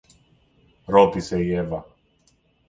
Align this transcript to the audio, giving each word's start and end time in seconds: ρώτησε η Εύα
ρώτησε 0.85 1.41
η 1.45 1.53
Εύα 1.53 1.85